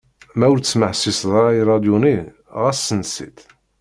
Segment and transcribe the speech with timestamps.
[0.37, 2.17] Ma ur tesmeḥsiseḍ ara i rradyu-nni,
[2.61, 3.39] ɣas ssens-itt.